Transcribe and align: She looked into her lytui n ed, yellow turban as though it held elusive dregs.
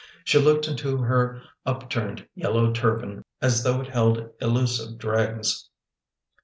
She 0.23 0.39
looked 0.39 0.67
into 0.67 0.97
her 0.97 1.43
lytui 1.67 2.01
n 2.01 2.09
ed, 2.09 2.27
yellow 2.33 2.73
turban 2.73 3.23
as 3.39 3.61
though 3.63 3.81
it 3.81 3.89
held 3.89 4.31
elusive 4.41 4.97
dregs. 4.97 5.69